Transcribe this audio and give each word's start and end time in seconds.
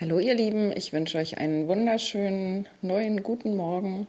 Hallo 0.00 0.18
ihr 0.18 0.34
Lieben, 0.34 0.76
ich 0.76 0.92
wünsche 0.92 1.18
euch 1.18 1.38
einen 1.38 1.68
wunderschönen 1.68 2.66
neuen 2.82 3.22
guten 3.22 3.56
Morgen 3.56 4.08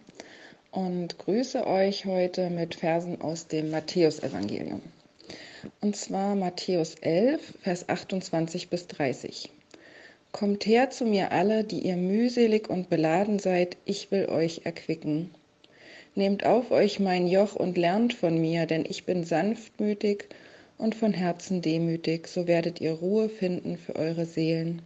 und 0.71 1.19
grüße 1.19 1.67
euch 1.67 2.05
heute 2.05 2.49
mit 2.49 2.73
Versen 2.73 3.21
aus 3.21 3.45
dem 3.45 3.69
Matthäusevangelium. 3.69 4.81
Und 5.81 5.95
zwar 5.95 6.33
Matthäus 6.33 6.95
11, 7.01 7.53
Vers 7.61 7.87
28 7.87 8.69
bis 8.69 8.87
30. 8.87 9.51
Kommt 10.31 10.65
her 10.65 10.89
zu 10.89 11.05
mir 11.05 11.31
alle, 11.31 11.63
die 11.63 11.81
ihr 11.81 11.97
mühselig 11.97 12.67
und 12.67 12.89
beladen 12.89 13.37
seid, 13.37 13.77
ich 13.85 14.09
will 14.09 14.25
euch 14.25 14.61
erquicken. 14.63 15.29
Nehmt 16.15 16.47
auf 16.47 16.71
euch 16.71 16.99
mein 16.99 17.27
Joch 17.27 17.55
und 17.55 17.77
lernt 17.77 18.15
von 18.15 18.41
mir, 18.41 18.65
denn 18.65 18.85
ich 18.89 19.05
bin 19.05 19.23
sanftmütig 19.23 20.29
und 20.79 20.95
von 20.95 21.13
Herzen 21.13 21.61
demütig, 21.61 22.27
so 22.27 22.47
werdet 22.47 22.81
ihr 22.81 22.93
Ruhe 22.93 23.29
finden 23.29 23.77
für 23.77 23.95
eure 23.95 24.25
Seelen 24.25 24.81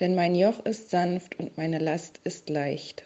denn 0.00 0.14
mein 0.14 0.34
Joch 0.34 0.64
ist 0.64 0.90
sanft 0.90 1.38
und 1.38 1.56
meine 1.56 1.78
Last 1.78 2.20
ist 2.24 2.48
leicht. 2.48 3.04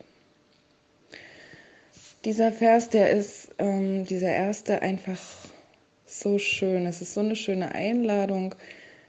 Dieser 2.24 2.52
Vers, 2.52 2.88
der 2.88 3.10
ist, 3.10 3.48
ähm, 3.58 4.04
dieser 4.06 4.32
erste, 4.32 4.82
einfach 4.82 5.18
so 6.06 6.38
schön. 6.38 6.86
Es 6.86 7.02
ist 7.02 7.14
so 7.14 7.20
eine 7.20 7.34
schöne 7.34 7.74
Einladung, 7.74 8.54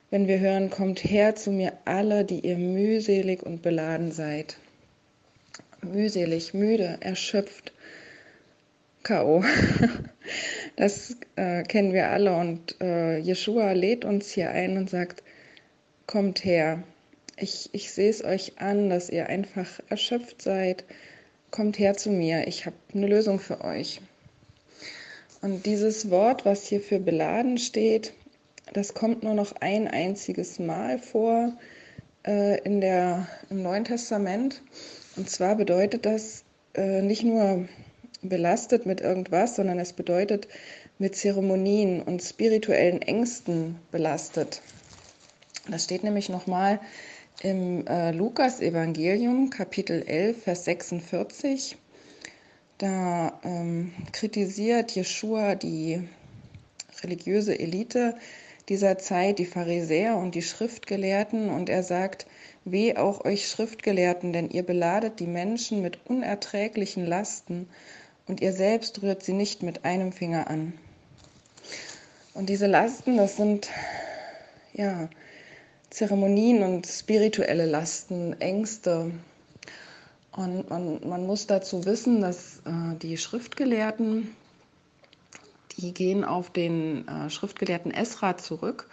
wenn 0.09 0.27
wir 0.27 0.39
hören, 0.39 0.69
kommt 0.69 1.03
her 1.03 1.35
zu 1.35 1.51
mir 1.51 1.73
alle, 1.85 2.23
die 2.25 2.39
ihr 2.39 2.57
mühselig 2.57 3.43
und 3.43 3.61
beladen 3.61 4.11
seid. 4.11 4.57
Mühselig, 5.81 6.53
müde, 6.53 6.97
erschöpft, 7.01 7.73
K.O. 9.03 9.43
Das 10.75 11.17
äh, 11.35 11.63
kennen 11.63 11.93
wir 11.93 12.09
alle 12.09 12.35
und 12.35 12.79
äh, 12.81 13.17
Jeshua 13.17 13.73
lädt 13.73 14.05
uns 14.05 14.31
hier 14.31 14.49
ein 14.51 14.77
und 14.77 14.89
sagt, 14.89 15.21
kommt 16.07 16.43
her, 16.45 16.81
ich, 17.37 17.69
ich 17.73 17.91
sehe 17.91 18.09
es 18.09 18.23
euch 18.23 18.59
an, 18.59 18.89
dass 18.89 19.09
ihr 19.09 19.27
einfach 19.27 19.79
erschöpft 19.89 20.41
seid. 20.41 20.83
Kommt 21.51 21.79
her 21.79 21.95
zu 21.95 22.09
mir, 22.09 22.47
ich 22.47 22.65
habe 22.65 22.75
eine 22.93 23.07
Lösung 23.07 23.39
für 23.39 23.61
euch. 23.61 24.01
Und 25.41 25.65
dieses 25.65 26.09
Wort, 26.09 26.45
was 26.45 26.65
hier 26.65 26.79
für 26.79 26.99
beladen 26.99 27.57
steht, 27.57 28.13
das 28.71 28.93
kommt 28.93 29.23
nur 29.23 29.33
noch 29.33 29.53
ein 29.59 29.87
einziges 29.87 30.57
Mal 30.57 30.99
vor 30.99 31.53
äh, 32.25 32.59
in 32.61 32.81
der, 32.81 33.27
im 33.49 33.61
Neuen 33.61 33.83
Testament. 33.83 34.61
Und 35.15 35.29
zwar 35.29 35.55
bedeutet 35.55 36.05
das 36.05 36.43
äh, 36.75 37.01
nicht 37.01 37.23
nur 37.23 37.67
belastet 38.21 38.85
mit 38.85 39.01
irgendwas, 39.01 39.57
sondern 39.57 39.79
es 39.79 39.93
bedeutet 39.93 40.47
mit 40.97 41.15
Zeremonien 41.15 42.01
und 42.01 42.23
spirituellen 42.23 43.01
Ängsten 43.01 43.75
belastet. 43.91 44.61
Das 45.69 45.83
steht 45.83 46.03
nämlich 46.03 46.29
nochmal 46.29 46.79
im 47.43 47.85
äh, 47.87 48.11
Lukas-Evangelium, 48.11 49.49
Kapitel 49.49 50.01
11, 50.03 50.43
Vers 50.43 50.65
46, 50.65 51.75
da 52.77 53.39
ähm, 53.43 53.91
kritisiert 54.13 54.91
Jeschua 54.91 55.55
die 55.55 56.07
religiöse 57.03 57.59
Elite 57.59 58.15
dieser 58.69 58.97
Zeit, 58.97 59.39
die 59.39 59.45
Pharisäer 59.45 60.15
und 60.15 60.35
die 60.35 60.41
Schriftgelehrten, 60.41 61.49
und 61.49 61.69
er 61.69 61.83
sagt, 61.83 62.25
Weh 62.63 62.95
auch 62.95 63.25
euch 63.25 63.49
Schriftgelehrten, 63.49 64.31
denn 64.31 64.49
ihr 64.49 64.63
beladet 64.63 65.19
die 65.19 65.27
Menschen 65.27 65.81
mit 65.81 65.99
unerträglichen 66.05 67.05
Lasten 67.05 67.67
und 68.25 68.39
ihr 68.39 68.53
selbst 68.53 69.01
rührt 69.01 69.21
sie 69.21 69.33
nicht 69.33 69.63
mit 69.63 69.83
einem 69.83 70.13
Finger 70.13 70.49
an. 70.49 70.71
Und 72.33 72.47
diese 72.47 72.67
Lasten, 72.67 73.17
das 73.17 73.35
sind 73.35 73.69
ja 74.71 75.09
Zeremonien 75.93 76.63
und 76.63 76.87
spirituelle 76.87 77.67
Lasten, 77.67 78.33
Ängste. 78.41 79.11
Und 80.31 80.67
man, 80.67 81.07
man 81.07 81.27
muss 81.27 81.45
dazu 81.45 81.85
wissen, 81.85 82.19
dass 82.19 82.63
äh, 82.65 82.95
die 82.99 83.15
Schriftgelehrten, 83.15 84.35
die 85.77 85.93
gehen 85.93 86.23
auf 86.23 86.49
den 86.49 87.07
äh, 87.07 87.29
Schriftgelehrten 87.29 87.91
Esra 87.91 88.37
zurück, 88.37 88.89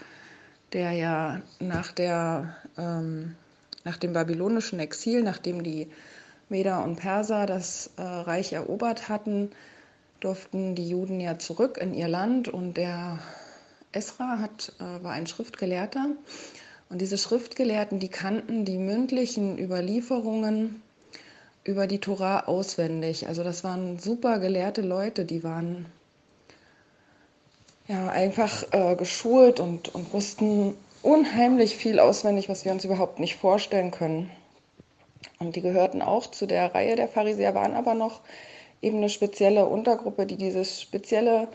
der 0.75 0.93
ja 0.93 1.41
nach, 1.59 1.93
der, 1.93 2.55
ähm, 2.77 3.34
nach 3.84 3.97
dem 3.97 4.12
babylonischen 4.12 4.78
Exil, 4.78 5.22
nachdem 5.22 5.62
die 5.62 5.89
Meder 6.50 6.84
und 6.84 6.97
Perser 6.97 7.47
das 7.47 7.93
äh, 7.97 8.03
Reich 8.03 8.53
erobert 8.53 9.09
hatten, 9.09 9.53
durften 10.21 10.75
die 10.75 10.91
Juden 10.91 11.19
ja 11.19 11.39
zurück 11.39 11.78
in 11.78 11.94
ihr 11.94 12.09
Land 12.09 12.49
und 12.49 12.75
der 12.75 13.21
Esra 13.93 14.39
hat, 14.39 14.75
äh, 14.78 15.03
war 15.03 15.12
ein 15.12 15.27
Schriftgelehrter 15.27 16.10
und 16.91 17.01
diese 17.01 17.19
Schriftgelehrten, 17.19 18.01
die 18.01 18.09
kannten 18.09 18.65
die 18.65 18.77
mündlichen 18.77 19.59
Überlieferungen 19.59 20.83
über 21.62 21.87
die 21.87 22.01
Tora 22.01 22.41
auswendig. 22.41 23.28
Also 23.28 23.45
das 23.45 23.62
waren 23.62 23.99
super 23.99 24.41
gelehrte 24.41 24.83
Leute, 24.83 25.25
die 25.25 25.45
waren 25.45 25.87
ja 27.87 28.09
einfach 28.09 28.65
äh, 28.73 28.97
geschult 28.97 29.61
und, 29.61 29.95
und 29.95 30.12
wussten 30.12 30.75
unheimlich 31.03 31.77
viel 31.77 32.01
auswendig, 32.01 32.49
was 32.49 32.65
wir 32.65 32.73
uns 32.73 32.84
überhaupt 32.84 33.21
nicht 33.21 33.37
vorstellen 33.37 33.93
können. 33.93 34.31
Und 35.39 35.55
die 35.55 35.62
gehörten 35.62 36.03
auch 36.03 36.27
zu 36.27 36.47
der 36.47 36.75
Reihe 36.75 36.97
der 36.97 37.09
Pharisäer, 37.09 37.55
waren 37.55 37.75
aber 37.75 37.95
noch 37.95 38.21
eben 38.83 38.99
eine 38.99 39.09
spezielle 39.09 39.67
Untergruppe, 39.67 40.27
die 40.27 40.37
dieses 40.37 40.81
spezielle 40.81 41.49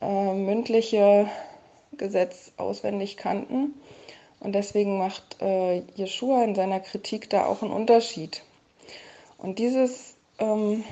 äh, 0.00 0.34
mündliche 0.34 1.28
Gesetz 1.96 2.52
auswendig 2.56 3.16
kannten. 3.16 3.74
Und 4.40 4.52
deswegen 4.54 4.98
macht 4.98 5.40
äh, 5.40 5.82
Jeshua 5.94 6.42
in 6.44 6.54
seiner 6.54 6.80
Kritik 6.80 7.28
da 7.30 7.44
auch 7.44 7.62
einen 7.62 7.72
Unterschied. 7.72 8.42
Und 9.36 9.58
dieses, 9.58 10.14
ähm, 10.38 10.84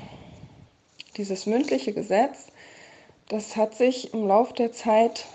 dieses 1.17 1.47
mündliche 1.47 1.93
Gesetz, 1.93 2.47
das 3.27 3.55
hat 3.55 3.75
sich 3.75 4.13
im 4.13 4.27
Laufe 4.27 4.53
der 4.53 4.71
Zeit 4.71 5.25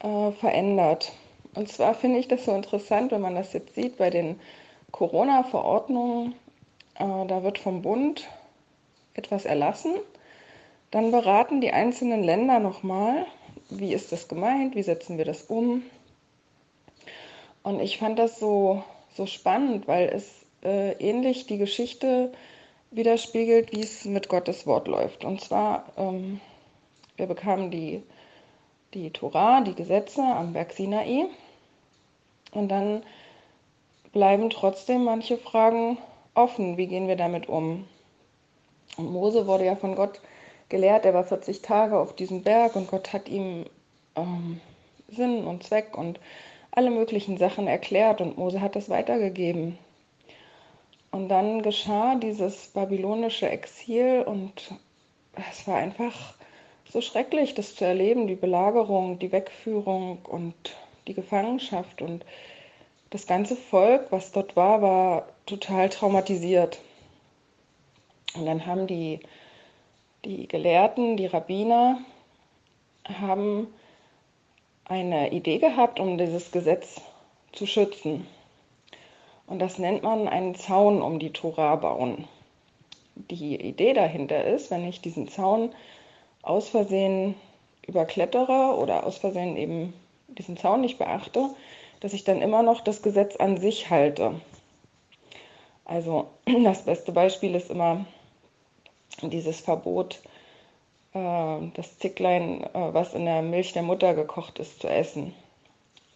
äh, 0.00 0.30
verändert. 0.32 1.12
Und 1.54 1.68
zwar 1.68 1.94
finde 1.94 2.18
ich 2.18 2.28
das 2.28 2.44
so 2.44 2.54
interessant, 2.54 3.12
wenn 3.12 3.20
man 3.20 3.34
das 3.34 3.52
jetzt 3.52 3.74
sieht 3.74 3.98
bei 3.98 4.10
den 4.10 4.40
Corona-Verordnungen. 4.92 6.34
Äh, 6.94 7.26
da 7.26 7.42
wird 7.42 7.58
vom 7.58 7.82
Bund 7.82 8.28
etwas 9.14 9.44
erlassen. 9.44 9.94
Dann 10.92 11.10
beraten 11.10 11.60
die 11.60 11.72
einzelnen 11.72 12.22
Länder 12.22 12.60
nochmal, 12.60 13.26
wie 13.70 13.92
ist 13.92 14.12
das 14.12 14.28
gemeint, 14.28 14.74
wie 14.74 14.82
setzen 14.82 15.18
wir 15.18 15.24
das 15.24 15.42
um, 15.42 15.82
und 17.62 17.80
ich 17.80 17.98
fand 17.98 18.18
das 18.18 18.38
so, 18.38 18.82
so 19.14 19.26
spannend, 19.26 19.86
weil 19.88 20.08
es 20.08 20.44
äh, 20.64 20.92
ähnlich 20.92 21.46
die 21.46 21.58
Geschichte 21.58 22.32
widerspiegelt, 22.90 23.72
wie 23.72 23.80
es 23.80 24.04
mit 24.04 24.28
Gottes 24.28 24.66
Wort 24.66 24.88
läuft. 24.88 25.24
Und 25.24 25.40
zwar, 25.40 25.86
ähm, 25.96 26.40
wir 27.16 27.26
bekamen 27.26 27.70
die, 27.70 28.02
die 28.94 29.10
Torah, 29.10 29.60
die 29.60 29.74
Gesetze 29.74 30.22
am 30.22 30.52
Berg 30.52 30.72
Sinai. 30.72 31.26
Und 32.52 32.68
dann 32.68 33.02
bleiben 34.12 34.50
trotzdem 34.50 35.04
manche 35.04 35.38
Fragen 35.38 35.98
offen. 36.34 36.76
Wie 36.76 36.86
gehen 36.86 37.08
wir 37.08 37.16
damit 37.16 37.48
um? 37.48 37.86
Und 38.96 39.12
Mose 39.12 39.46
wurde 39.46 39.64
ja 39.64 39.76
von 39.76 39.94
Gott 39.94 40.20
gelehrt, 40.68 41.04
er 41.04 41.14
war 41.14 41.24
40 41.24 41.62
Tage 41.62 41.98
auf 41.98 42.14
diesem 42.14 42.42
Berg 42.42 42.76
und 42.76 42.90
Gott 42.90 43.12
hat 43.12 43.28
ihm 43.28 43.66
ähm, 44.16 44.60
Sinn 45.08 45.46
und 45.46 45.62
Zweck 45.64 45.96
und 45.96 46.18
alle 46.72 46.90
möglichen 46.90 47.36
Sachen 47.36 47.68
erklärt 47.68 48.20
und 48.20 48.38
Mose 48.38 48.60
hat 48.60 48.74
das 48.76 48.88
weitergegeben. 48.88 49.78
Und 51.10 51.28
dann 51.28 51.62
geschah 51.62 52.14
dieses 52.16 52.68
babylonische 52.68 53.48
Exil 53.48 54.22
und 54.26 54.74
es 55.50 55.68
war 55.68 55.76
einfach 55.76 56.34
so 56.90 57.00
schrecklich, 57.00 57.54
das 57.54 57.74
zu 57.74 57.84
erleben, 57.84 58.26
die 58.26 58.34
Belagerung, 58.34 59.18
die 59.18 59.30
Wegführung 59.30 60.18
und 60.24 60.54
die 61.06 61.14
Gefangenschaft. 61.14 62.00
Und 62.00 62.24
das 63.10 63.26
ganze 63.26 63.56
Volk, 63.56 64.06
was 64.10 64.32
dort 64.32 64.56
war, 64.56 64.80
war 64.80 65.28
total 65.44 65.90
traumatisiert. 65.90 66.80
Und 68.34 68.46
dann 68.46 68.64
haben 68.64 68.86
die, 68.86 69.20
die 70.24 70.48
Gelehrten, 70.48 71.18
die 71.18 71.26
Rabbiner, 71.26 71.98
haben 73.04 73.66
eine 74.84 75.32
Idee 75.32 75.58
gehabt, 75.58 76.00
um 76.00 76.18
dieses 76.18 76.50
Gesetz 76.50 77.00
zu 77.52 77.66
schützen. 77.66 78.26
Und 79.46 79.58
das 79.58 79.78
nennt 79.78 80.02
man 80.02 80.28
einen 80.28 80.54
Zaun 80.54 81.02
um 81.02 81.18
die 81.18 81.32
Tora 81.32 81.76
bauen. 81.76 82.26
Die 83.14 83.56
Idee 83.60 83.92
dahinter 83.92 84.44
ist, 84.44 84.70
wenn 84.70 84.86
ich 84.88 85.00
diesen 85.00 85.28
Zaun 85.28 85.74
aus 86.42 86.68
Versehen 86.68 87.34
überklettere 87.86 88.76
oder 88.76 89.06
aus 89.06 89.18
Versehen 89.18 89.56
eben 89.56 89.92
diesen 90.28 90.56
Zaun 90.56 90.80
nicht 90.80 90.98
beachte, 90.98 91.50
dass 92.00 92.14
ich 92.14 92.24
dann 92.24 92.42
immer 92.42 92.62
noch 92.62 92.80
das 92.80 93.02
Gesetz 93.02 93.36
an 93.36 93.58
sich 93.58 93.90
halte. 93.90 94.40
Also 95.84 96.28
das 96.64 96.82
beste 96.84 97.12
Beispiel 97.12 97.54
ist 97.54 97.70
immer 97.70 98.06
dieses 99.20 99.60
Verbot, 99.60 100.22
äh, 101.14 101.58
das 101.74 101.98
Zicklein, 101.98 102.62
äh, 102.62 102.68
was 102.94 103.14
in 103.14 103.24
der 103.24 103.42
Milch 103.42 103.72
der 103.72 103.82
Mutter 103.82 104.14
gekocht 104.14 104.58
ist, 104.58 104.80
zu 104.80 104.88
essen. 104.88 105.34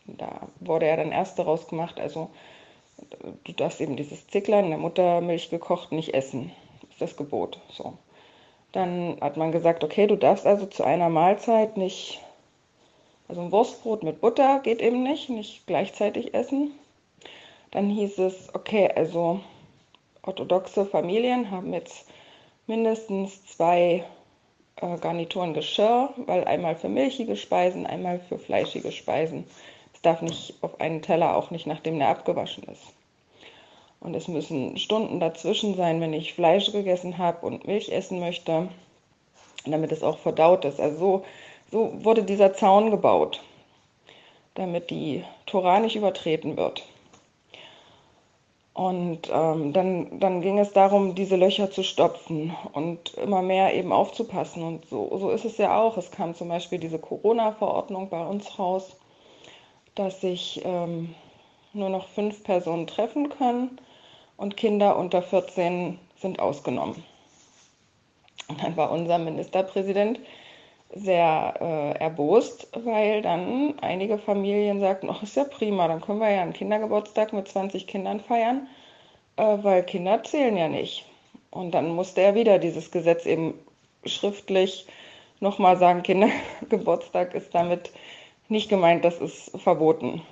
Da 0.07 0.49
wurde 0.61 0.87
ja 0.87 0.97
dann 0.97 1.13
erst 1.13 1.39
daraus 1.39 1.69
gemacht, 1.69 1.99
also 1.99 2.31
du 3.45 3.53
darfst 3.53 3.81
eben 3.81 3.97
dieses 3.97 4.27
Zicklein 4.29 4.65
in 4.65 4.71
der 4.71 4.79
Muttermilch 4.79 5.51
gekocht 5.51 5.93
nicht 5.93 6.15
essen. 6.15 6.53
Ist 6.91 7.01
das 7.01 7.17
Gebot. 7.17 7.61
So. 7.71 7.95
Dann 8.73 9.19
hat 9.21 9.37
man 9.37 9.53
gesagt, 9.53 9.85
okay, 9.85 10.07
du 10.07 10.17
darfst 10.17 10.47
also 10.47 10.67
zu 10.67 10.85
einer 10.85 11.09
Mahlzeit 11.09 11.77
nicht, 11.77 12.21
also 13.29 13.41
ein 13.41 13.53
Wurstbrot 13.53 14.03
mit 14.03 14.21
Butter 14.21 14.61
geht 14.61 14.81
eben 14.81 15.03
nicht, 15.03 15.29
nicht 15.29 15.67
gleichzeitig 15.67 16.35
essen. 16.35 16.73
Dann 17.71 17.91
hieß 17.91 18.19
es, 18.19 18.55
okay, 18.55 18.91
also 18.95 19.41
orthodoxe 20.23 20.87
Familien 20.87 21.51
haben 21.51 21.73
jetzt 21.73 22.07
mindestens 22.67 23.45
zwei 23.47 24.05
äh, 24.81 24.97
Garnituren 24.99 25.55
Geschirr, 25.55 26.11
weil 26.17 26.45
einmal 26.45 26.77
für 26.77 26.89
milchige 26.89 27.37
Speisen, 27.37 27.87
einmal 27.87 28.21
für 28.21 28.39
fleischige 28.39 28.93
Speisen. 28.93 29.45
Es 29.95 30.03
darf 30.03 30.23
nicht 30.23 30.55
auf 30.61 30.81
einen 30.81 31.03
Teller, 31.03 31.37
auch 31.37 31.51
nicht 31.51 31.67
nachdem 31.67 31.99
der 31.99 32.09
abgewaschen 32.09 32.65
ist. 32.65 32.83
Und 34.01 34.15
es 34.15 34.29
müssen 34.29 34.77
Stunden 34.77 35.21
dazwischen 35.21 35.75
sein, 35.75 36.01
wenn 36.01 36.13
ich 36.13 36.35
Fleisch 36.35 36.71
gegessen 36.71 37.19
habe 37.19 37.47
und 37.47 37.67
Milch 37.67 37.91
essen 37.91 38.21
möchte, 38.21 38.69
damit 39.65 39.91
es 39.93 40.03
auch 40.03 40.19
verdaut 40.19 40.65
ist. 40.65 40.81
Also 40.81 40.99
so, 40.99 41.25
so 41.71 42.05
wurde 42.05 42.23
dieser 42.23 42.53
Zaun 42.55 42.91
gebaut, 42.91 43.43
damit 44.55 44.91
die 44.91 45.25
Tora 45.47 45.81
nicht 45.81 45.97
übertreten 45.97 46.57
wird. 46.57 46.85
Und 48.77 49.31
ähm, 49.33 49.73
dann, 49.73 50.21
dann 50.21 50.43
ging 50.43 50.59
es 50.59 50.75
darum, 50.75 51.15
diese 51.15 51.37
Löcher 51.37 51.71
zu 51.71 51.83
stopfen 51.83 52.55
und 52.75 53.15
immer 53.15 53.41
mehr 53.41 53.75
eben 53.75 53.91
aufzupassen. 53.91 54.63
Und 54.63 54.85
so, 54.85 55.17
so 55.17 55.31
ist 55.31 55.47
es 55.47 55.57
ja 55.57 55.81
auch. 55.81 55.97
Es 55.97 56.11
kam 56.11 56.35
zum 56.35 56.51
Beispiel 56.51 56.79
diese 56.79 56.99
Corona-Verordnung 56.99 58.11
bei 58.11 58.23
uns 58.23 58.59
raus, 58.59 58.95
dass 59.95 60.21
sich 60.21 60.61
ähm, 60.67 61.15
nur 61.73 61.89
noch 61.89 62.07
fünf 62.09 62.45
Personen 62.45 62.87
treffen 62.87 63.31
können 63.31 63.81
und 64.37 64.59
Kinder 64.59 64.99
unter 64.99 65.23
14 65.23 65.99
sind 66.21 66.39
ausgenommen. 66.39 67.03
Und 68.49 68.63
dann 68.63 68.77
war 68.77 68.91
unser 68.91 69.17
Ministerpräsident 69.17 70.21
sehr 70.95 71.55
äh, 71.61 71.99
erbost, 71.99 72.69
weil 72.85 73.23
dann 73.23 73.75
einige 73.81 74.19
Familien 74.19 74.81
sagten, 74.81 75.11
ach, 75.11 75.23
ist 75.23 75.37
ja 75.37 75.45
prima, 75.45 75.89
dann 75.89 76.01
können 76.01 76.21
wir 76.21 76.31
ja 76.31 76.43
einen 76.43 76.53
Kindergeburtstag 76.53 77.33
mit 77.33 77.49
20 77.49 77.87
Kindern 77.87 78.21
feiern, 78.21 78.69
äh, 79.37 79.59
weil 79.63 79.83
Kinder 79.85 80.23
zählen 80.23 80.57
ja 80.57 80.69
nicht. 80.69 81.05
Und 81.51 81.73
dann 81.73 81.89
musste 81.89 82.23
er 82.23 82.35
wieder 82.35 82.59
dieses 82.59 82.91
Gesetz 82.91 83.27
eben 83.27 83.55
schriftlich 84.05 84.87
nochmal 85.41 85.77
sagen, 85.77 86.03
Kindergeburtstag 86.03 87.35
ist 87.35 87.55
damit 87.55 87.91
nicht 88.49 88.69
gemeint, 88.69 89.05
das 89.05 89.19
ist 89.19 89.59
verboten. 89.61 90.23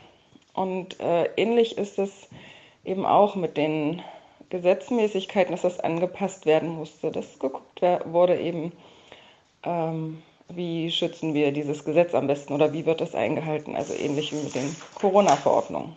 Und 0.54 1.00
äh, 1.00 1.24
ähnlich 1.36 1.76
ist 1.78 1.98
es 1.98 2.28
eben 2.84 3.04
auch 3.04 3.34
mit 3.34 3.56
den 3.56 4.02
Gesetzmäßigkeiten, 4.50 5.52
dass 5.52 5.62
das 5.62 5.80
angepasst 5.80 6.46
werden 6.46 6.68
musste, 6.68 7.10
dass 7.10 7.38
geguckt 7.38 7.82
wurde 8.04 8.38
eben, 8.38 8.72
ähm, 9.64 10.22
wie 10.56 10.90
schützen 10.90 11.34
wir 11.34 11.52
dieses 11.52 11.84
Gesetz 11.84 12.14
am 12.14 12.26
besten 12.26 12.52
oder 12.52 12.72
wie 12.72 12.86
wird 12.86 13.00
es 13.00 13.14
eingehalten, 13.14 13.76
also 13.76 13.94
ähnlich 13.94 14.32
wie 14.32 14.42
mit 14.42 14.54
den 14.54 14.74
Corona-Verordnungen. 14.94 15.96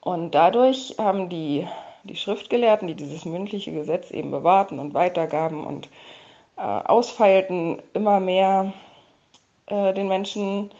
Und 0.00 0.34
dadurch 0.34 0.96
haben 0.98 1.28
die, 1.28 1.66
die 2.04 2.16
Schriftgelehrten, 2.16 2.88
die 2.88 2.94
dieses 2.94 3.24
mündliche 3.24 3.72
Gesetz 3.72 4.10
eben 4.10 4.30
bewahrten 4.30 4.78
und 4.78 4.92
weitergaben 4.92 5.64
und 5.66 5.88
äh, 6.56 6.60
ausfeilten, 6.60 7.80
immer 7.94 8.20
mehr 8.20 8.72
äh, 9.66 9.94
den 9.94 10.08
Menschen 10.08 10.70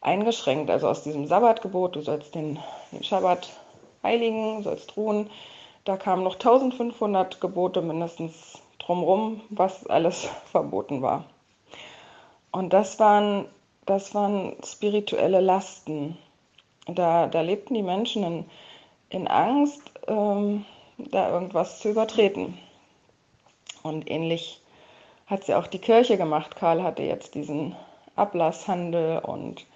eingeschränkt. 0.00 0.70
Also 0.70 0.88
aus 0.88 1.02
diesem 1.02 1.26
Sabbatgebot, 1.26 1.96
du 1.96 2.00
sollst 2.00 2.34
den, 2.34 2.58
den 2.92 3.04
Schabbat 3.04 3.48
heiligen, 4.02 4.62
sollst 4.62 4.96
ruhen, 4.96 5.30
da 5.84 5.96
kamen 5.96 6.24
noch 6.24 6.34
1500 6.34 7.40
Gebote 7.40 7.82
mindestens 7.82 8.60
drumherum, 8.78 9.40
was 9.50 9.86
alles 9.86 10.28
verboten 10.50 11.02
war. 11.02 11.24
Und 12.54 12.72
das 12.72 13.00
waren, 13.00 13.46
das 13.84 14.14
waren 14.14 14.54
spirituelle 14.64 15.40
Lasten. 15.40 16.16
Da, 16.86 17.26
da 17.26 17.40
lebten 17.40 17.74
die 17.74 17.82
Menschen 17.82 18.22
in, 18.22 18.44
in 19.08 19.26
Angst, 19.26 19.82
ähm, 20.06 20.64
da 20.96 21.32
irgendwas 21.32 21.80
zu 21.80 21.90
übertreten. 21.90 22.56
Und 23.82 24.08
ähnlich 24.08 24.60
hat 25.26 25.42
sie 25.42 25.54
auch 25.56 25.66
die 25.66 25.80
Kirche 25.80 26.16
gemacht. 26.16 26.54
Karl 26.54 26.84
hatte 26.84 27.02
jetzt 27.02 27.34
diesen 27.34 27.74
Ablasshandel 28.14 29.18
und 29.18 29.66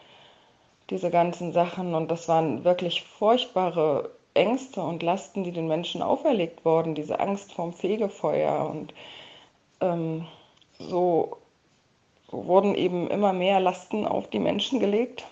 diese 0.89 1.11
ganzen 1.11 1.53
Sachen. 1.53 1.97
Und 1.97 2.13
das 2.13 2.29
waren 2.29 2.63
wirklich 2.63 3.03
furchtbare 3.03 4.13
Ängste 4.35 4.83
und 4.83 5.03
Lasten, 5.03 5.43
die 5.43 5.51
den 5.51 5.67
Menschen 5.67 6.01
auferlegt 6.01 6.65
wurden. 6.65 6.95
Diese 6.95 7.19
Angst 7.19 7.53
vorm 7.55 7.73
Fegefeuer. 7.73 8.71
Und 8.71 8.95
ähm, 9.81 10.29
so 10.79 11.39
wurden 12.31 12.75
eben 12.75 13.09
immer 13.09 13.33
mehr 13.33 13.61
Lasten 13.61 14.07
auf 14.07 14.29
die 14.29 14.39
Menschen 14.39 14.81
gelegt. 14.81 15.27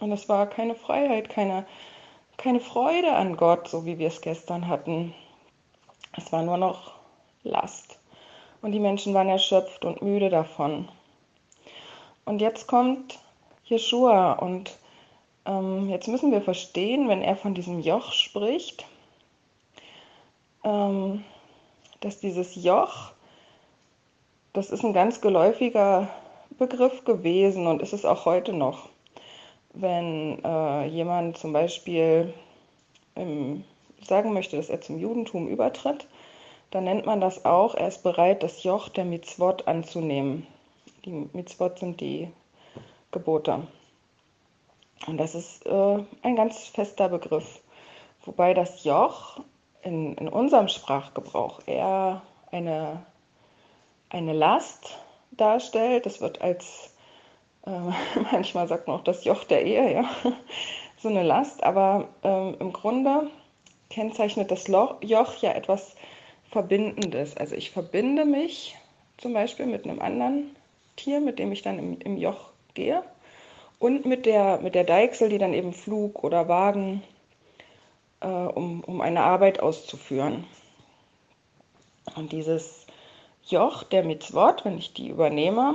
Und 0.00 0.12
es 0.12 0.28
war 0.28 0.46
keine 0.46 0.74
Freiheit, 0.74 1.28
keine, 1.28 1.66
keine 2.36 2.60
Freude 2.60 3.12
an 3.12 3.36
Gott, 3.36 3.68
so 3.68 3.84
wie 3.84 3.98
wir 3.98 4.08
es 4.08 4.20
gestern 4.20 4.68
hatten. 4.68 5.14
Es 6.16 6.32
war 6.32 6.42
nur 6.42 6.56
noch 6.56 6.92
Last. 7.42 7.98
Und 8.62 8.72
die 8.72 8.80
Menschen 8.80 9.14
waren 9.14 9.28
erschöpft 9.28 9.84
und 9.84 10.02
müde 10.02 10.30
davon. 10.30 10.88
Und 12.24 12.40
jetzt 12.40 12.66
kommt 12.66 13.18
Jeshua 13.64 14.32
und 14.32 14.76
ähm, 15.46 15.88
jetzt 15.88 16.08
müssen 16.08 16.32
wir 16.32 16.42
verstehen, 16.42 17.08
wenn 17.08 17.22
er 17.22 17.36
von 17.36 17.54
diesem 17.54 17.80
Joch 17.80 18.12
spricht, 18.12 18.84
ähm, 20.64 21.24
dass 22.00 22.20
dieses 22.20 22.54
Joch, 22.54 23.12
das 24.52 24.70
ist 24.70 24.84
ein 24.84 24.92
ganz 24.92 25.20
geläufiger 25.20 26.08
Begriff 26.58 27.04
gewesen 27.04 27.66
und 27.66 27.82
ist 27.82 27.92
es 27.92 28.04
auch 28.04 28.24
heute 28.24 28.52
noch. 28.52 28.88
Wenn 29.72 30.42
äh, 30.44 30.86
jemand 30.86 31.38
zum 31.38 31.52
Beispiel 31.52 32.34
ähm, 33.16 33.64
sagen 34.02 34.32
möchte, 34.32 34.56
dass 34.56 34.68
er 34.68 34.80
zum 34.80 34.98
Judentum 34.98 35.48
übertritt, 35.48 36.06
dann 36.70 36.84
nennt 36.84 37.06
man 37.06 37.20
das 37.20 37.44
auch, 37.44 37.74
er 37.74 37.88
ist 37.88 38.02
bereit, 38.02 38.42
das 38.42 38.62
Joch 38.62 38.88
der 38.88 39.04
Mitzvot 39.04 39.66
anzunehmen. 39.66 40.46
Die 41.04 41.28
Mitzvot 41.32 41.78
sind 41.78 42.00
die 42.00 42.28
Gebote. 43.10 43.66
Und 45.06 45.18
das 45.18 45.34
ist 45.34 45.64
äh, 45.66 45.98
ein 46.22 46.36
ganz 46.36 46.66
fester 46.66 47.08
Begriff. 47.08 47.60
Wobei 48.24 48.52
das 48.52 48.84
Joch 48.84 49.40
in, 49.82 50.14
in 50.16 50.28
unserem 50.28 50.68
Sprachgebrauch 50.68 51.60
eher 51.66 52.22
eine, 52.50 53.06
eine 54.10 54.32
Last 54.32 54.98
darstellt. 55.40 56.06
Das 56.06 56.20
wird 56.20 56.40
als, 56.42 56.94
äh, 57.66 57.70
manchmal 58.32 58.68
sagt 58.68 58.86
man 58.86 58.98
auch 58.98 59.04
das 59.04 59.24
Joch 59.24 59.44
der 59.44 59.64
Ehe, 59.64 59.92
ja, 59.92 60.10
so 60.98 61.08
eine 61.08 61.22
Last. 61.22 61.62
Aber 61.62 62.08
ähm, 62.22 62.56
im 62.60 62.72
Grunde 62.72 63.30
kennzeichnet 63.90 64.50
das 64.50 64.66
Joch 64.66 65.36
ja 65.40 65.52
etwas 65.52 65.96
Verbindendes. 66.50 67.36
Also 67.36 67.54
ich 67.54 67.70
verbinde 67.70 68.24
mich 68.24 68.76
zum 69.18 69.32
Beispiel 69.32 69.66
mit 69.66 69.84
einem 69.84 70.00
anderen 70.00 70.56
Tier, 70.96 71.20
mit 71.20 71.38
dem 71.38 71.52
ich 71.52 71.62
dann 71.62 71.78
im, 71.78 72.00
im 72.00 72.16
Joch 72.16 72.50
gehe. 72.74 73.02
Und 73.78 74.06
mit 74.06 74.26
der, 74.26 74.58
mit 74.60 74.74
der 74.74 74.84
Deichsel, 74.84 75.28
die 75.28 75.38
dann 75.38 75.54
eben 75.54 75.72
Flug 75.72 76.24
oder 76.24 76.48
Wagen, 76.48 77.02
äh, 78.20 78.26
um, 78.26 78.80
um 78.80 79.00
eine 79.00 79.22
Arbeit 79.22 79.60
auszuführen. 79.60 80.44
Und 82.16 82.32
dieses 82.32 82.87
Joch 83.48 83.82
der 83.82 84.04
Mitzvot, 84.04 84.64
wenn 84.64 84.78
ich 84.78 84.92
die 84.92 85.08
übernehme, 85.08 85.74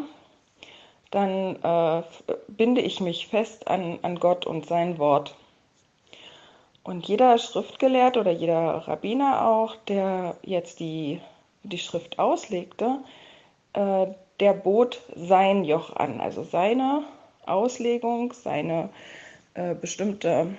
dann 1.12 1.58
äh, 1.64 2.04
binde 2.48 2.82
ich 2.82 3.00
mich 3.00 3.28
fest 3.28 3.68
an, 3.68 4.00
an 4.02 4.20
Gott 4.20 4.46
und 4.46 4.66
sein 4.66 4.98
Wort. 4.98 5.36
Und 6.84 7.08
jeder 7.08 7.38
Schriftgelehrte 7.38 8.20
oder 8.20 8.32
jeder 8.32 8.88
Rabbiner 8.88 9.48
auch, 9.48 9.76
der 9.88 10.36
jetzt 10.44 10.80
die, 10.80 11.22
die 11.64 11.78
Schrift 11.78 12.20
auslegte, 12.20 13.00
äh, 13.74 14.08
der 14.40 14.54
bot 14.54 15.02
sein 15.16 15.64
Joch 15.64 15.96
an, 15.96 16.20
also 16.20 16.44
seine 16.44 17.04
Auslegung, 17.46 18.34
seine 18.34 18.90
äh, 19.54 19.76
bestimmte 19.76 20.56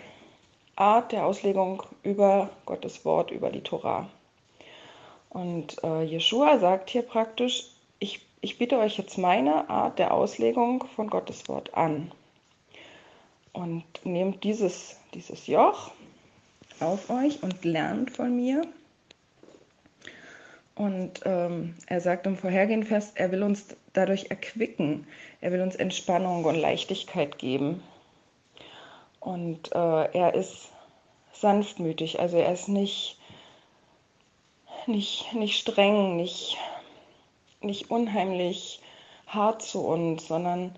Art 0.77 1.13
der 1.13 1.27
Auslegung 1.27 1.83
über 2.03 2.51
Gottes 2.67 3.05
Wort, 3.05 3.31
über 3.31 3.51
die 3.51 3.63
Torah. 3.63 4.09
Und 5.35 5.83
äh, 5.83 6.05
Jeshua 6.05 6.61
sagt 6.61 6.91
hier 6.91 7.03
praktisch, 7.03 7.65
ich, 7.99 8.25
ich 8.41 8.57
biete 8.57 8.79
euch 8.79 8.97
jetzt 8.97 9.19
meine 9.19 9.69
Art 9.69 9.99
der 9.99 10.15
Auslegung 10.15 10.85
von 10.95 11.11
Gottes 11.11 11.49
Wort 11.49 11.75
an. 11.75 12.13
Und 13.53 13.85
nehmt 14.05 14.45
dieses, 14.45 14.97
dieses 15.13 15.49
Joch 15.49 15.91
auf 16.79 17.11
euch 17.11 17.43
und 17.43 17.65
lernt 17.65 18.13
von 18.13 18.37
mir. 18.37 18.63
Und 20.77 21.21
ähm, 21.25 21.75
er 21.87 22.01
sagt 22.01 22.27
im 22.29 22.37
Vorhergehen 22.37 22.85
fest, 22.85 23.13
er 23.17 23.33
will 23.33 23.43
uns 23.43 23.67
dadurch 23.93 24.31
erquicken. 24.31 25.05
Er 25.41 25.51
will 25.51 25.63
uns 25.63 25.75
Entspannung 25.75 26.45
und 26.45 26.55
Leichtigkeit 26.55 27.39
geben. 27.39 27.83
Und 29.19 29.73
äh, 29.73 30.05
er 30.13 30.35
ist 30.35 30.71
sanftmütig. 31.33 32.21
Also 32.21 32.37
er 32.37 32.53
ist 32.53 32.69
nicht, 32.69 33.19
nicht, 34.87 35.33
nicht 35.33 35.59
streng, 35.59 36.17
nicht, 36.17 36.57
nicht 37.61 37.91
unheimlich 37.91 38.81
hart 39.27 39.63
zu 39.63 39.81
uns, 39.81 40.29
sondern 40.29 40.75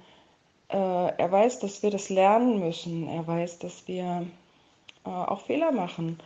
äh, 0.68 0.76
er 0.76 1.32
weiß, 1.32 1.60
dass 1.60 1.82
wir 1.82 1.90
das 1.90 2.08
lernen 2.08 2.60
müssen. 2.60 3.08
Er 3.08 3.26
weiß, 3.26 3.58
dass 3.58 3.86
wir 3.86 4.26
äh, 5.04 5.08
auch 5.08 5.40
Fehler 5.40 5.72
machen. 5.72 6.18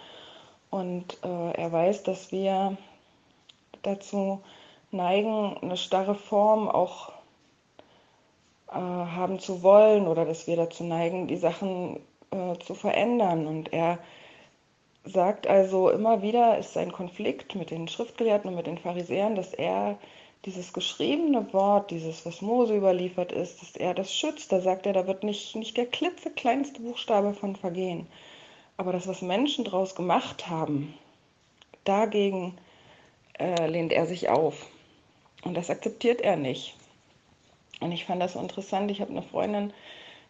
Und 0.70 1.18
äh, 1.25 1.52
er 1.52 1.72
weiß, 1.72 2.04
dass 2.04 2.30
wir 2.32 2.76
dazu 3.82 4.40
neigen, 4.90 5.56
eine 5.62 5.76
starre 5.76 6.14
Form 6.14 6.68
auch 6.68 7.10
äh, 8.68 8.75
haben 8.75 9.40
zu 9.40 9.62
wollen 9.62 10.06
oder 10.06 10.25
dass 10.25 10.46
wir 10.46 10.56
dazu 10.56 10.84
neigen, 10.84 11.26
die 11.26 11.37
Sachen 11.37 12.00
äh, 12.30 12.56
zu 12.58 12.75
verändern. 12.75 13.46
Und 13.46 13.72
er 13.72 13.99
sagt 15.04 15.47
also 15.47 15.90
immer 15.90 16.23
wieder, 16.23 16.59
ist 16.59 16.76
ein 16.76 16.92
Konflikt 16.92 17.54
mit 17.54 17.71
den 17.71 17.88
Schriftgelehrten 17.88 18.50
und 18.50 18.57
mit 18.57 18.66
den 18.66 18.78
Pharisäern, 18.78 19.35
dass 19.35 19.54
er 19.54 19.99
dieses 20.45 20.73
geschriebene 20.73 21.52
Wort, 21.52 21.90
dieses, 21.90 22.25
was 22.25 22.40
Mose 22.40 22.76
überliefert 22.76 23.33
ist, 23.33 23.61
dass 23.61 23.76
er 23.76 23.95
das 23.95 24.14
schützt. 24.14 24.52
Da 24.52 24.61
sagt 24.61 24.87
er, 24.87 24.92
da 24.92 25.07
wird 25.07 25.23
nicht, 25.23 25.54
nicht 25.57 25.76
der 25.76 25.87
klitzekleinste 25.87 26.80
Buchstabe 26.80 27.35
von 27.35 27.57
vergehen. 27.57 28.07
Aber 28.76 28.92
das, 28.92 29.07
was 29.07 29.21
Menschen 29.21 29.64
daraus 29.64 29.95
gemacht 29.95 30.49
haben, 30.49 30.95
dagegen 31.85 32.57
äh, 33.38 33.66
lehnt 33.66 33.92
er 33.92 34.07
sich 34.07 34.30
auf. 34.30 34.66
Und 35.45 35.54
das 35.54 35.71
akzeptiert 35.71 36.21
er 36.21 36.37
nicht. 36.37 36.75
Und 37.80 37.92
ich 37.92 38.04
fand 38.04 38.23
das 38.23 38.35
so 38.35 38.40
interessant. 38.40 38.90
Ich 38.90 39.00
habe 39.00 39.11
eine 39.11 39.23
Freundin, 39.23 39.73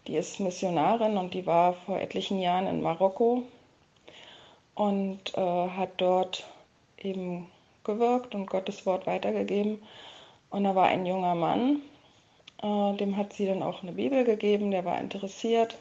die 0.07 0.17
ist 0.17 0.41
Missionarin 0.41 1.17
und 1.17 1.35
die 1.35 1.47
war 1.47 1.75
vor 1.75 2.01
etlichen 2.01 2.41
Jahren 2.41 2.67
in 2.67 2.81
Marokko 2.81 3.45
und 4.75 5.37
äh, 5.37 5.69
hat 5.69 5.91
dort 5.99 6.47
eben 6.99 7.47
gewirkt 7.85 8.35
und 8.35 8.47
Gottes 8.47 8.87
Wort 8.87 9.07
weitergegeben. 9.07 9.81
Und 10.51 10.65
da 10.65 10.75
war 10.75 10.87
ein 10.87 11.07
junger 11.07 11.35
Mann, 11.35 11.83
äh, 12.63 12.97
dem 12.97 13.17
hat 13.17 13.33
sie 13.33 13.47
dann 13.47 13.63
auch 13.63 13.83
eine 13.83 13.93
Bibel 13.93 14.25
gegeben, 14.25 14.71
der 14.71 14.85
war 14.85 15.01
interessiert. 15.01 15.77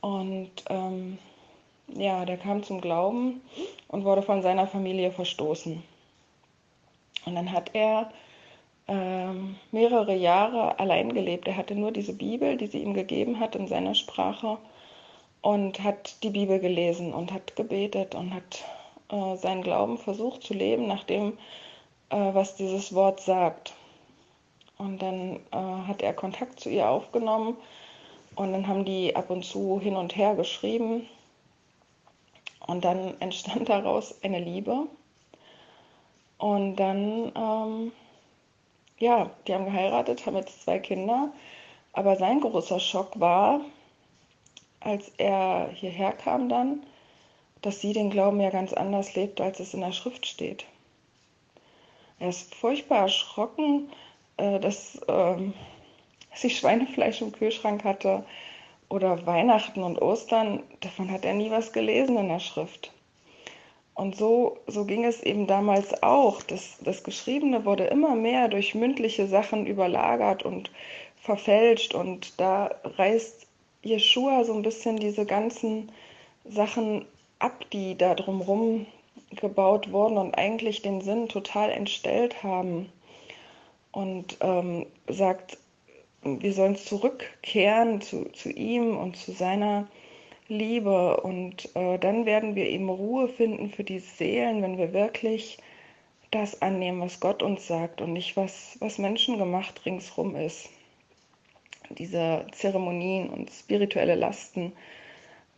Und 0.00 0.50
ähm, 0.68 1.18
ja, 1.88 2.24
der 2.24 2.36
kam 2.36 2.62
zum 2.62 2.80
Glauben 2.80 3.40
und 3.88 4.04
wurde 4.04 4.22
von 4.22 4.42
seiner 4.42 4.66
Familie 4.66 5.10
verstoßen. 5.10 5.82
Und 7.26 7.34
dann 7.34 7.52
hat 7.52 7.70
er 7.72 8.10
ähm, 8.86 9.56
mehrere 9.72 10.14
Jahre 10.14 10.78
allein 10.78 11.14
gelebt. 11.14 11.48
Er 11.48 11.56
hatte 11.56 11.74
nur 11.74 11.92
diese 11.92 12.12
Bibel, 12.12 12.56
die 12.56 12.66
sie 12.66 12.82
ihm 12.82 12.92
gegeben 12.92 13.40
hat 13.40 13.56
in 13.56 13.66
seiner 13.66 13.94
Sprache 13.94 14.58
und 15.44 15.82
hat 15.84 16.22
die 16.22 16.30
Bibel 16.30 16.58
gelesen 16.58 17.12
und 17.12 17.30
hat 17.30 17.54
gebetet 17.54 18.14
und 18.14 18.32
hat 18.32 18.64
äh, 19.10 19.36
seinen 19.36 19.62
Glauben 19.62 19.98
versucht 19.98 20.42
zu 20.42 20.54
leben 20.54 20.86
nach 20.86 21.04
dem, 21.04 21.36
äh, 22.08 22.16
was 22.32 22.56
dieses 22.56 22.94
Wort 22.94 23.20
sagt. 23.20 23.74
Und 24.78 25.02
dann 25.02 25.36
äh, 25.52 25.86
hat 25.86 26.00
er 26.00 26.14
Kontakt 26.14 26.60
zu 26.60 26.70
ihr 26.70 26.88
aufgenommen 26.88 27.58
und 28.36 28.52
dann 28.52 28.66
haben 28.66 28.86
die 28.86 29.14
ab 29.14 29.28
und 29.28 29.44
zu 29.44 29.78
hin 29.78 29.96
und 29.96 30.16
her 30.16 30.34
geschrieben. 30.34 31.06
Und 32.66 32.82
dann 32.86 33.14
entstand 33.20 33.68
daraus 33.68 34.14
eine 34.22 34.40
Liebe. 34.40 34.86
Und 36.38 36.76
dann 36.76 37.32
ähm, 37.36 37.92
ja, 38.98 39.28
die 39.46 39.52
haben 39.52 39.66
geheiratet, 39.66 40.24
haben 40.24 40.36
jetzt 40.36 40.62
zwei 40.62 40.78
Kinder. 40.78 41.30
Aber 41.92 42.16
sein 42.16 42.40
großer 42.40 42.80
Schock 42.80 43.20
war, 43.20 43.60
als 44.84 45.10
er 45.16 45.70
hierher 45.72 46.12
kam 46.12 46.48
dann, 46.48 46.84
dass 47.62 47.80
sie 47.80 47.92
den 47.92 48.10
Glauben 48.10 48.40
ja 48.40 48.50
ganz 48.50 48.72
anders 48.72 49.14
lebt, 49.14 49.40
als 49.40 49.58
es 49.58 49.74
in 49.74 49.80
der 49.80 49.92
Schrift 49.92 50.26
steht. 50.26 50.66
Er 52.18 52.28
ist 52.28 52.54
furchtbar 52.54 53.00
erschrocken, 53.00 53.90
äh, 54.36 54.60
dass, 54.60 55.00
ähm, 55.08 55.54
sie 56.34 56.50
Schweinefleisch 56.50 57.22
im 57.22 57.32
Kühlschrank 57.32 57.84
hatte 57.84 58.24
oder 58.88 59.26
Weihnachten 59.26 59.82
und 59.82 60.00
Ostern. 60.02 60.62
Davon 60.80 61.10
hat 61.10 61.24
er 61.24 61.34
nie 61.34 61.50
was 61.50 61.72
gelesen 61.72 62.16
in 62.18 62.28
der 62.28 62.40
Schrift. 62.40 62.92
Und 63.94 64.16
so, 64.16 64.58
so 64.66 64.84
ging 64.84 65.04
es 65.04 65.22
eben 65.22 65.46
damals 65.46 66.02
auch. 66.02 66.42
Das, 66.42 66.78
das 66.82 67.04
Geschriebene 67.04 67.64
wurde 67.64 67.84
immer 67.84 68.16
mehr 68.16 68.48
durch 68.48 68.74
mündliche 68.74 69.28
Sachen 69.28 69.66
überlagert 69.66 70.42
und 70.42 70.70
verfälscht. 71.16 71.94
Und 71.94 72.38
da 72.40 72.74
reißt 72.84 73.43
Jeshua 73.84 74.44
so 74.44 74.54
ein 74.54 74.62
bisschen 74.62 74.96
diese 74.96 75.26
ganzen 75.26 75.92
Sachen 76.44 77.04
ab, 77.38 77.64
die 77.72 77.96
da 77.96 78.14
drumherum 78.14 78.86
gebaut 79.30 79.92
wurden 79.92 80.18
und 80.18 80.34
eigentlich 80.36 80.82
den 80.82 81.00
Sinn 81.00 81.28
total 81.28 81.70
entstellt 81.70 82.42
haben. 82.42 82.90
Und 83.92 84.38
ähm, 84.40 84.86
sagt, 85.08 85.58
wir 86.22 86.52
sollen 86.52 86.76
zurückkehren 86.76 88.00
zu, 88.00 88.24
zu 88.32 88.50
ihm 88.50 88.96
und 88.96 89.16
zu 89.16 89.32
seiner 89.32 89.86
Liebe. 90.48 91.20
Und 91.20 91.68
äh, 91.76 91.98
dann 91.98 92.26
werden 92.26 92.54
wir 92.54 92.66
eben 92.66 92.88
Ruhe 92.88 93.28
finden 93.28 93.70
für 93.70 93.84
die 93.84 94.00
Seelen, 94.00 94.62
wenn 94.62 94.78
wir 94.78 94.92
wirklich 94.92 95.58
das 96.30 96.60
annehmen, 96.62 97.00
was 97.00 97.20
Gott 97.20 97.42
uns 97.42 97.66
sagt 97.66 98.00
und 98.00 98.12
nicht 98.12 98.36
was, 98.36 98.76
was 98.80 98.98
menschengemacht 98.98 99.86
ringsrum 99.86 100.34
ist. 100.34 100.68
Diese 101.90 102.46
Zeremonien 102.52 103.28
und 103.28 103.50
spirituelle 103.50 104.14
Lasten, 104.14 104.72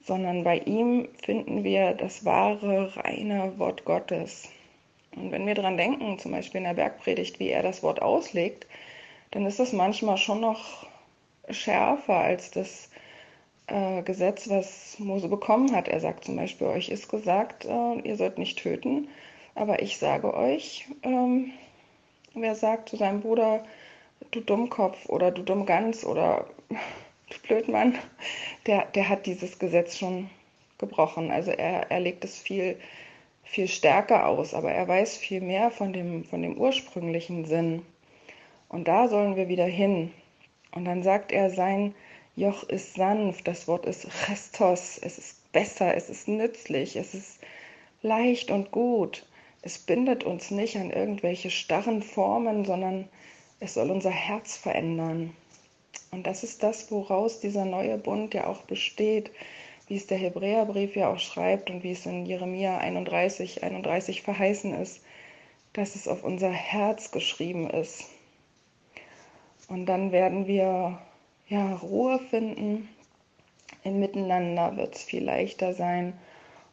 sondern 0.03 0.45
bei 0.45 0.59
ihm 0.59 1.09
finden 1.25 1.65
wir 1.65 1.93
das 1.93 2.25
wahre, 2.25 2.97
reine 2.97 3.59
Wort 3.59 3.85
Gottes. 3.85 4.49
Und 5.15 5.33
wenn 5.33 5.47
wir 5.47 5.55
daran 5.55 5.77
denken, 5.77 6.19
zum 6.19 6.33
Beispiel 6.33 6.59
in 6.59 6.65
der 6.65 6.75
Bergpredigt, 6.75 7.41
wie 7.41 7.49
er 7.49 7.63
das 7.63 7.83
Wort 7.83 8.03
auslegt, 8.03 8.67
dann 9.31 9.47
ist 9.47 9.59
das 9.59 9.73
manchmal 9.73 10.17
schon 10.17 10.41
noch 10.41 10.87
schärfer 11.51 12.15
als 12.15 12.51
das 12.51 12.91
äh, 13.67 14.03
Gesetz, 14.03 14.49
was 14.49 14.99
Mose 14.99 15.29
bekommen 15.29 15.75
hat. 15.75 15.89
Er 15.89 16.01
sagt 16.01 16.25
zum 16.25 16.37
Beispiel, 16.37 16.69
euch 16.69 16.89
ist 16.89 17.09
gesagt, 17.09 17.65
äh, 17.65 18.01
ihr 18.01 18.17
sollt 18.17 18.39
nicht 18.39 18.59
töten, 18.59 19.09
aber 19.55 19.83
ich 19.83 19.99
sage 19.99 20.35
euch, 20.35 20.87
ähm, 21.03 21.53
wer 22.35 22.55
sagt 22.55 22.91
zu 22.91 22.97
seinem 22.97 23.23
Bruder, 23.23 23.65
du 24.31 24.41
Dummkopf 24.41 25.09
oder 25.09 25.31
du 25.31 25.43
Dummgans 25.43 26.05
oder 26.05 26.47
du 26.69 27.39
Blödmann, 27.47 27.99
der, 28.67 28.87
der 28.87 29.09
hat 29.09 29.27
dieses 29.27 29.59
Gesetz 29.59 29.99
schon 29.99 30.31
gebrochen. 30.79 31.31
Also 31.31 31.51
er, 31.51 31.91
er 31.91 32.01
legt 32.01 32.25
es 32.25 32.39
viel, 32.39 32.79
viel 33.45 33.69
stärker 33.69 34.27
aus, 34.27 34.55
aber 34.55 34.73
er 34.73 34.87
weiß 34.87 35.17
viel 35.17 35.41
mehr 35.41 35.71
von 35.71 35.93
dem, 35.93 36.25
von 36.25 36.43
dem 36.43 36.57
ursprünglichen 36.59 37.45
Sinn. 37.45 37.83
Und 38.69 38.89
da 38.89 39.09
sollen 39.09 39.37
wir 39.37 39.49
wieder 39.49 39.67
hin. 39.67 40.13
Und 40.73 40.85
dann 40.85 41.03
sagt 41.03 41.33
er, 41.33 41.51
sein 41.51 41.95
Joch 42.35 42.65
ist 42.65 42.95
sanft, 42.95 43.49
das 43.49 43.67
Wort 43.67 43.87
ist 43.87 44.07
Restos, 44.29 44.99
es 44.99 45.19
ist 45.19 45.53
besser, 45.53 45.95
es 45.95 46.11
ist 46.11 46.29
nützlich, 46.29 46.97
es 46.97 47.15
ist 47.15 47.41
leicht 48.03 48.51
und 48.51 48.73
gut. 48.73 49.27
Es 49.63 49.79
bindet 49.79 50.25
uns 50.25 50.51
nicht 50.51 50.77
an 50.77 50.91
irgendwelche 50.91 51.51
starren 51.51 52.03
Formen, 52.03 52.65
sondern 52.65 53.09
es 53.61 53.75
soll 53.75 53.91
unser 53.91 54.11
Herz 54.11 54.57
verändern. 54.57 55.35
Und 56.11 56.27
das 56.27 56.45
ist 56.45 56.63
das, 56.63 56.91
woraus 56.91 57.41
dieser 57.41 57.65
neue 57.65 57.99
Bund 57.99 58.35
ja 58.35 58.47
auch 58.47 58.63
besteht, 58.63 59.31
wie 59.89 59.97
es 59.97 60.07
der 60.07 60.19
Hebräerbrief 60.19 60.97
ja 60.97 61.09
auch 61.09 61.19
schreibt 61.19 61.71
und 61.71 61.83
wie 61.83 61.93
es 61.93 62.07
in 62.07 62.27
Jeremia 62.27 62.79
31, 62.79 63.63
31 63.63 64.23
verheißen 64.23 64.75
ist, 64.75 65.03
dass 65.73 65.95
es 65.95 66.09
auf 66.09 66.25
unser 66.25 66.51
Herz 66.51 67.11
geschrieben 67.11 67.71
ist. 67.71 68.05
Und 69.69 69.87
dann 69.87 70.13
werden 70.13 70.47
wir 70.47 70.99
ja, 71.49 71.75
Ruhe 71.77 72.19
finden. 72.31 72.89
Im 73.85 74.01
Miteinander 74.01 74.77
wird 74.77 74.97
es 74.97 75.03
viel 75.03 75.25
leichter 75.25 75.75
sein. 75.75 76.19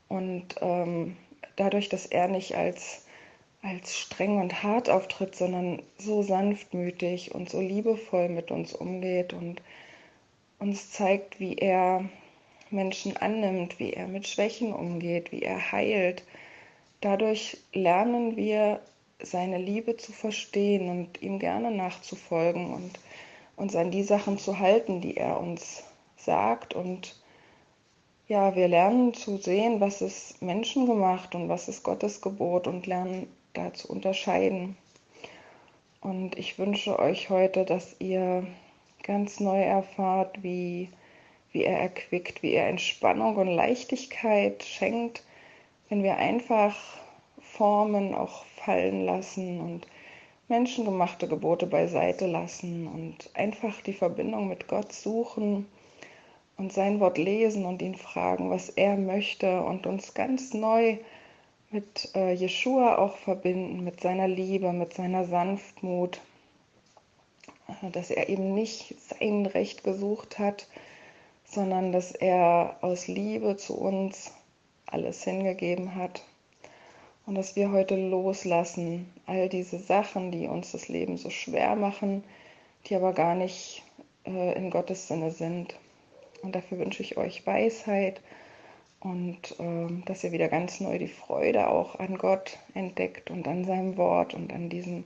Und 0.07 0.55
ähm, 0.61 1.15
dadurch, 1.55 1.89
dass 1.89 2.05
er 2.05 2.27
nicht 2.27 2.55
als, 2.55 3.02
als 3.63 3.97
streng 3.97 4.41
und 4.41 4.61
hart 4.61 4.89
auftritt, 4.89 5.35
sondern 5.35 5.81
so 5.97 6.21
sanftmütig 6.21 7.33
und 7.33 7.49
so 7.49 7.61
liebevoll 7.61 8.27
mit 8.27 8.51
uns 8.51 8.73
umgeht 8.73 9.31
und 9.31 9.61
uns 10.59 10.91
zeigt, 10.91 11.39
wie 11.39 11.55
er 11.55 12.03
Menschen 12.69 13.15
annimmt, 13.15 13.79
wie 13.79 13.93
er 13.93 14.07
mit 14.07 14.27
Schwächen 14.27 14.73
umgeht, 14.73 15.31
wie 15.31 15.43
er 15.43 15.71
heilt. 15.71 16.23
Dadurch 16.99 17.57
lernen 17.71 18.35
wir 18.35 18.81
seine 19.19 19.57
Liebe 19.57 19.95
zu 19.95 20.11
verstehen 20.11 20.89
und 20.89 21.21
ihm 21.21 21.39
gerne 21.39 21.71
nachzufolgen 21.71 22.73
und 22.73 22.99
uns 23.55 23.75
an 23.75 23.91
die 23.91 24.03
Sachen 24.03 24.37
zu 24.37 24.59
halten, 24.59 24.99
die 24.99 25.15
er 25.15 25.39
uns 25.39 25.83
sagt. 26.17 26.73
Und 26.73 27.15
ja, 28.27 28.55
wir 28.55 28.67
lernen 28.67 29.13
zu 29.13 29.37
sehen, 29.37 29.79
was 29.79 30.01
ist 30.01 30.41
menschengemacht 30.41 31.35
und 31.35 31.47
was 31.47 31.69
ist 31.69 31.83
Gottes 31.83 32.19
Gebot 32.19 32.67
und 32.67 32.87
lernen 32.87 33.27
da 33.53 33.73
zu 33.73 33.89
unterscheiden. 33.89 34.77
Und 36.01 36.37
ich 36.37 36.59
wünsche 36.59 36.99
euch 36.99 37.29
heute, 37.29 37.65
dass 37.65 37.95
ihr 37.99 38.45
ganz 39.03 39.39
neu 39.39 39.61
erfahrt, 39.61 40.43
wie 40.43 40.89
wie 41.53 41.63
er 41.63 41.79
erquickt, 41.79 42.43
wie 42.43 42.53
er 42.53 42.67
Entspannung 42.67 43.37
und 43.37 43.47
Leichtigkeit 43.47 44.63
schenkt, 44.63 45.23
wenn 45.87 46.03
wir 46.03 46.17
einfach 46.17 46.75
Formen 47.39 48.15
auch 48.15 48.45
fallen 48.45 49.05
lassen 49.05 49.61
und 49.61 49.87
menschengemachte 50.47 51.27
Gebote 51.27 51.67
beiseite 51.67 52.25
lassen 52.25 52.87
und 52.87 53.29
einfach 53.35 53.79
die 53.81 53.93
Verbindung 53.93 54.49
mit 54.49 54.67
Gott 54.67 54.91
suchen 54.91 55.67
und 56.57 56.73
sein 56.73 56.99
Wort 56.99 57.17
lesen 57.17 57.65
und 57.65 57.81
ihn 57.81 57.95
fragen, 57.95 58.49
was 58.49 58.69
er 58.69 58.97
möchte 58.97 59.61
und 59.61 59.85
uns 59.85 60.13
ganz 60.15 60.53
neu 60.53 60.97
mit 61.73 62.11
äh, 62.15 62.33
Jeshua 62.33 62.97
auch 62.97 63.17
verbinden, 63.17 63.83
mit 63.83 63.99
seiner 63.99 64.27
Liebe, 64.27 64.71
mit 64.71 64.93
seiner 64.93 65.25
Sanftmut, 65.25 66.21
äh, 67.67 67.89
dass 67.89 68.11
er 68.11 68.29
eben 68.29 68.53
nicht 68.53 68.95
sein 69.01 69.47
Recht 69.47 69.83
gesucht 69.83 70.37
hat, 70.37 70.67
sondern 71.45 71.91
dass 71.91 72.11
er 72.11 72.77
aus 72.81 73.07
Liebe 73.07 73.57
zu 73.57 73.75
uns 73.75 74.31
alles 74.85 75.23
hingegeben 75.23 75.95
hat 75.95 76.23
und 77.25 77.35
dass 77.35 77.55
wir 77.55 77.71
heute 77.71 77.95
loslassen, 77.95 79.11
all 79.25 79.49
diese 79.49 79.79
Sachen, 79.79 80.31
die 80.31 80.47
uns 80.47 80.73
das 80.73 80.89
Leben 80.89 81.17
so 81.17 81.31
schwer 81.31 81.75
machen, 81.75 82.23
die 82.85 82.95
aber 82.95 83.13
gar 83.13 83.33
nicht 83.33 83.81
äh, 84.25 84.55
in 84.55 84.69
Gottes 84.69 85.07
Sinne 85.07 85.31
sind. 85.31 85.75
Und 86.43 86.53
dafür 86.53 86.77
wünsche 86.77 87.01
ich 87.01 87.17
euch 87.17 87.47
Weisheit 87.47 88.21
und 89.03 89.59
äh, 89.59 90.03
dass 90.05 90.23
ihr 90.23 90.31
wieder 90.31 90.47
ganz 90.47 90.79
neu 90.79 90.97
die 90.97 91.07
Freude 91.07 91.67
auch 91.67 91.99
an 91.99 92.17
Gott 92.17 92.57
entdeckt 92.73 93.29
und 93.29 93.47
an 93.47 93.65
seinem 93.65 93.97
Wort 93.97 94.33
und 94.33 94.53
an 94.53 94.69
diesem, 94.69 95.03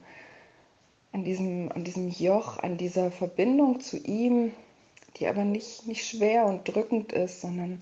an 1.12 1.24
diesem, 1.24 1.72
an 1.72 1.84
diesem 1.84 2.10
Joch, 2.10 2.60
an 2.60 2.78
dieser 2.78 3.10
Verbindung 3.12 3.80
zu 3.80 3.98
ihm, 3.98 4.52
die 5.18 5.28
aber 5.28 5.44
nicht, 5.44 5.88
nicht 5.88 6.08
schwer 6.08 6.46
und 6.46 6.68
drückend 6.68 7.12
ist, 7.12 7.42
sondern 7.42 7.82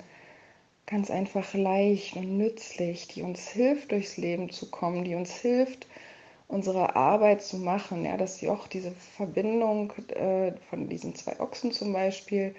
ganz 0.86 1.12
einfach 1.12 1.54
leicht 1.54 2.16
und 2.16 2.38
nützlich, 2.38 3.08
die 3.08 3.22
uns 3.22 3.50
hilft, 3.50 3.92
durchs 3.92 4.18
Leben 4.18 4.50
zu 4.52 4.70
kommen, 4.70 5.04
die 5.04 5.16
uns 5.16 5.34
hilft, 5.34 5.88
unsere 6.48 6.96
Arbeit 6.96 7.42
zu 7.42 7.58
machen. 7.58 8.06
Ja, 8.06 8.16
das 8.16 8.40
Joch, 8.40 8.68
diese 8.68 8.92
Verbindung 8.92 9.92
äh, 10.10 10.54
von 10.70 10.88
diesen 10.88 11.16
zwei 11.16 11.40
Ochsen 11.40 11.72
zum 11.72 11.92
Beispiel, 11.92 12.56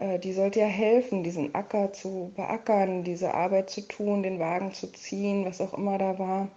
die 0.00 0.32
sollte 0.32 0.60
ja 0.60 0.66
helfen, 0.66 1.24
diesen 1.24 1.54
Acker 1.54 1.92
zu 1.92 2.32
beackern, 2.36 3.04
diese 3.04 3.34
Arbeit 3.34 3.70
zu 3.70 3.80
tun, 3.82 4.22
den 4.22 4.38
Wagen 4.38 4.72
zu 4.72 4.92
ziehen, 4.92 5.44
was 5.44 5.60
auch 5.60 5.74
immer 5.74 5.98
da 5.98 6.18
war. 6.18 6.48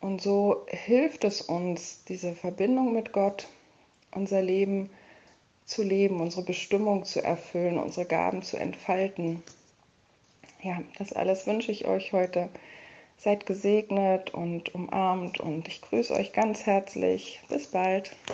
Und 0.00 0.20
so 0.20 0.66
hilft 0.68 1.24
es 1.24 1.40
uns, 1.40 2.04
diese 2.04 2.34
Verbindung 2.34 2.92
mit 2.92 3.12
Gott, 3.12 3.48
unser 4.12 4.42
Leben 4.42 4.90
zu 5.64 5.82
leben, 5.82 6.20
unsere 6.20 6.44
Bestimmung 6.44 7.04
zu 7.04 7.22
erfüllen, 7.22 7.78
unsere 7.78 8.06
Gaben 8.06 8.42
zu 8.42 8.56
entfalten 8.56 9.42
ja, 10.64 10.82
das 10.98 11.12
alles 11.12 11.46
wünsche 11.46 11.70
ich 11.70 11.84
euch 11.84 12.14
heute. 12.14 12.48
Seid 13.18 13.44
gesegnet 13.44 14.32
und 14.32 14.74
umarmt 14.74 15.38
und 15.38 15.68
ich 15.68 15.82
grüße 15.82 16.14
euch 16.14 16.32
ganz 16.32 16.64
herzlich. 16.64 17.40
Bis 17.48 17.66
bald. 17.66 18.16